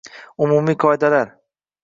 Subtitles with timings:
[0.45, 1.31] Umumiy qoidalar